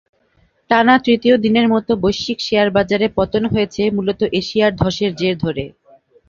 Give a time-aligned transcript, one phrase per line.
[0.69, 5.65] টানা তৃতীয় দিনের মতো বৈশ্বিক শেয়ারবাজারে পতন হয়েছে মূলত এশিয়ায় ধসের জের ধরে।